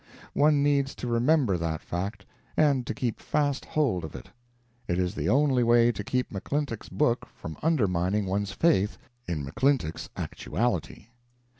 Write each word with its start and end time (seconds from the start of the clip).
One 0.33 0.63
needs 0.63 0.95
to 0.95 1.07
remember 1.07 1.59
that 1.59 1.83
fact 1.83 2.25
and 2.57 2.87
to 2.87 2.93
keep 2.95 3.19
fast 3.19 3.65
hold 3.65 4.03
of 4.03 4.15
it; 4.15 4.31
it 4.87 4.97
is 4.97 5.13
the 5.13 5.29
only 5.29 5.61
way 5.61 5.91
to 5.91 6.03
keep 6.03 6.31
McClintock's 6.31 6.89
book 6.89 7.27
from 7.35 7.55
undermining 7.61 8.25
one's 8.25 8.51
faith 8.51 8.97
in 9.27 9.45
McClintock's 9.45 10.09
actuality. 10.17 11.09